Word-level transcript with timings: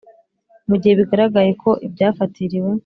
Mu 0.69 0.75
gihe 0.81 0.93
bigaragaye 0.99 1.51
ko 1.63 1.69
ibyafatiriwe 1.85 2.71